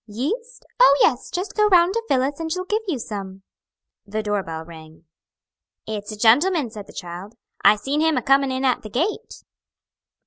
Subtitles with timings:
[0.07, 0.65] "Yeast?
[0.79, 3.43] Oh, yes, just go round to Phillis, and she'll give you some."
[4.07, 5.05] The door bell rang.
[5.85, 9.43] "It's a gentleman," said the child, "I seen him a coming in at the gate."